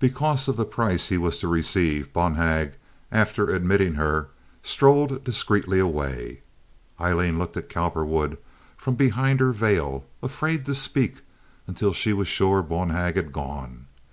Because 0.00 0.48
of 0.48 0.56
the 0.56 0.64
price 0.64 1.10
he 1.10 1.16
was 1.16 1.38
to 1.38 1.46
receive, 1.46 2.12
Bonhag, 2.12 2.72
after 3.12 3.54
admitting 3.54 3.94
her, 3.94 4.28
strolled 4.64 5.22
discreetly 5.22 5.78
away. 5.78 6.42
Aileen 7.00 7.38
looked 7.38 7.56
at 7.56 7.68
Cowperwood 7.68 8.36
from 8.76 8.96
behind 8.96 9.38
her 9.38 9.52
veil, 9.52 10.04
afraid 10.24 10.64
to 10.64 10.74
speak 10.74 11.20
until 11.68 11.92
she 11.92 12.12
was 12.12 12.26
sure 12.26 12.64
Bonhag 12.64 13.14
had 13.14 13.32
gone. 13.32 13.86